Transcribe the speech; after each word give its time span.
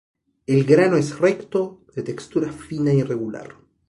El 0.47 0.63
grano 0.63 0.97
es 0.97 1.19
recto, 1.19 1.85
de 1.95 2.01
textura 2.01 2.51
fina 2.51 2.91
y 2.91 3.03
regular. 3.03 3.55